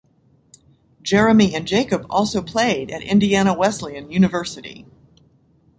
Jeremy 1.03 1.53
and 1.53 1.67
Jacob 1.67 2.07
also 2.09 2.41
played 2.41 2.89
at 2.89 3.03
Indiana 3.03 3.53
Wesleyan 3.53 4.09
University. 4.09 4.87